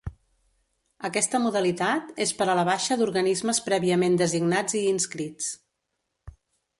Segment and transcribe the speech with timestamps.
[1.09, 5.51] Aquesta modalitat és per a la baixa d'organismes prèviament designats i inscrits.